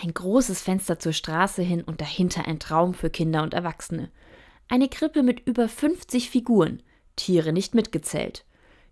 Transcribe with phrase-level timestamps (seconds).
[0.00, 4.10] Ein großes Fenster zur Straße hin und dahinter ein Traum für Kinder und Erwachsene.
[4.68, 6.82] Eine Krippe mit über 50 Figuren,
[7.16, 8.44] Tiere nicht mitgezählt.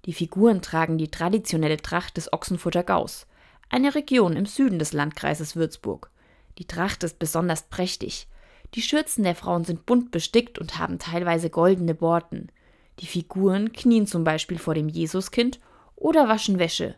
[0.04, 3.29] Die Figuren tragen die traditionelle Tracht des Ochsenfurter Gaus,
[3.69, 6.11] eine Region im Süden des Landkreises Würzburg.
[6.58, 8.27] Die Tracht ist besonders prächtig.
[8.75, 12.50] Die Schürzen der Frauen sind bunt bestickt und haben teilweise goldene Borten.
[12.98, 15.61] Die Figuren knien zum Beispiel vor dem Jesuskind
[15.95, 16.96] oder waschen Wäsche.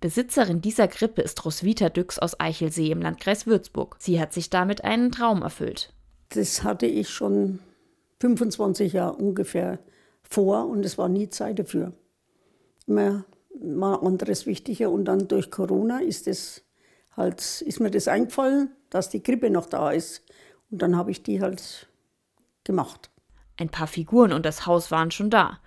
[0.00, 3.96] Besitzerin dieser Krippe ist Roswitha Düx aus Eichelsee im Landkreis Würzburg.
[3.98, 5.92] Sie hat sich damit einen Traum erfüllt.
[6.30, 7.60] Das hatte ich schon
[8.20, 9.78] 25 Jahre ungefähr
[10.22, 11.92] vor und es war nie Zeit dafür.
[12.86, 13.24] Immer
[13.60, 16.62] mal anderes wichtiger und dann durch Corona ist, das
[17.16, 20.22] halt, ist mir das eingefallen, dass die Krippe noch da ist.
[20.70, 21.88] Und dann habe ich die halt
[22.64, 23.10] gemacht.
[23.56, 25.58] Ein paar Figuren und das Haus waren schon da.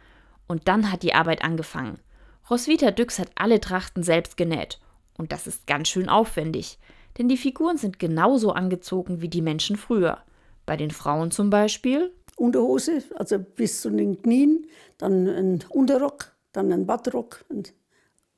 [0.48, 2.00] Und dann hat die Arbeit angefangen.
[2.50, 4.80] Roswitha Düx hat alle Trachten selbst genäht.
[5.18, 6.80] Und das ist ganz schön aufwendig,
[7.18, 10.20] denn die Figuren sind genauso angezogen wie die Menschen früher.
[10.66, 12.14] Bei den Frauen zum Beispiel.
[12.38, 17.44] Unterhose, also bis zu den Knien, dann ein Unterrock, dann ein Badrock,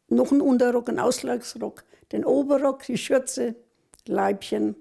[0.08, 3.56] noch ein Unterrock, ein Ausgleichsrock, den Oberrock, die Schürze,
[4.08, 4.76] Leibchen,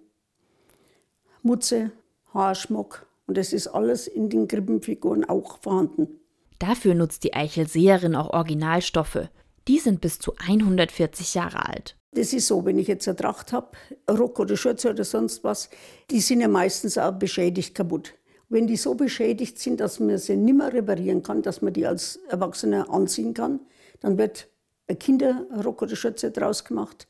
[1.43, 1.93] Mutze,
[2.33, 3.07] Haarschmuck.
[3.27, 6.20] Und das ist alles in den Krippenfiguren auch vorhanden.
[6.61, 9.29] Dafür nutzt die Eichelseherin auch Originalstoffe.
[9.67, 11.97] Die sind bis zu 140 Jahre alt.
[12.13, 13.71] Das ist so, wenn ich jetzt eine Tracht habe,
[14.11, 15.71] Rock oder Schürze oder sonst was,
[16.11, 18.15] die sind ja meistens auch beschädigt kaputt.
[18.49, 21.87] Wenn die so beschädigt sind, dass man sie nicht mehr reparieren kann, dass man die
[21.87, 23.61] als Erwachsener anziehen kann,
[24.01, 24.49] dann wird
[24.89, 27.07] ein Kinderrock oder Schürze draus gemacht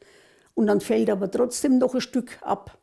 [0.55, 2.79] und dann fällt aber trotzdem noch ein Stück ab.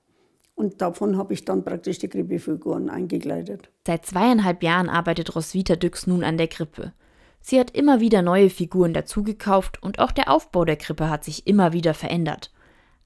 [0.58, 3.70] Und davon habe ich dann praktisch die Krippefiguren eingekleidet.
[3.86, 6.94] Seit zweieinhalb Jahren arbeitet Roswitha Düx nun an der Krippe.
[7.42, 11.46] Sie hat immer wieder neue Figuren dazugekauft und auch der Aufbau der Krippe hat sich
[11.46, 12.52] immer wieder verändert.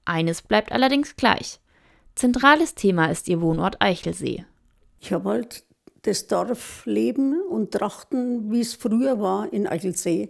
[0.06, 1.60] Eines bleibt allerdings gleich.
[2.16, 4.46] Zentrales Thema ist ihr Wohnort Eichelsee.
[5.02, 5.66] Ich habe halt
[6.04, 10.30] das Dorfleben und Trachten, wie es früher war in Eichelsee,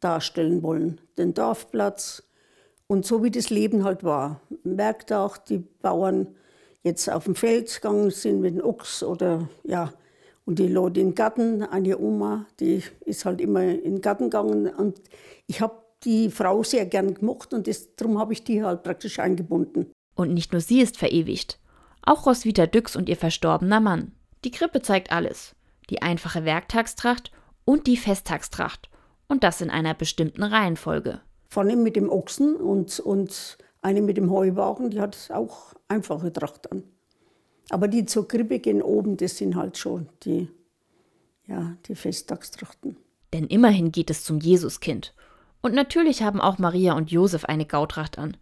[0.00, 1.02] darstellen wollen.
[1.18, 2.22] Den Dorfplatz
[2.86, 4.40] und so wie das Leben halt war.
[4.64, 6.34] Merkt auch die Bauern
[6.82, 9.92] jetzt auf dem Feld gegangen sind mit dem Ochs oder ja,
[10.44, 14.68] und die Leute im Garten, eine Oma, die ist halt immer in den Garten gegangen
[14.68, 15.00] und
[15.46, 19.18] ich habe die Frau sehr gern gemocht und das, darum habe ich die halt praktisch
[19.20, 19.92] eingebunden.
[20.14, 21.58] Und nicht nur sie ist verewigt,
[22.02, 24.12] auch Roswitha Düx und ihr verstorbener Mann.
[24.44, 25.54] Die Krippe zeigt alles,
[25.90, 27.30] die einfache Werktagstracht
[27.64, 28.90] und die Festtagstracht
[29.28, 31.20] und das in einer bestimmten Reihenfolge.
[31.50, 36.70] Vorne mit dem Ochsen und, und eine mit dem Heuwagen, die hat auch einfache Tracht
[36.72, 36.84] an.
[37.70, 40.48] Aber die zur Krippe gehen oben, das sind halt schon die,
[41.46, 42.96] ja, die Festtagstrachten.
[43.32, 45.14] Denn immerhin geht es zum Jesuskind.
[45.62, 48.36] Und natürlich haben auch Maria und Josef eine Gautracht an.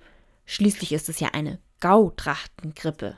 [0.46, 3.16] Schließlich ist es ja eine Gautrachtenkrippe.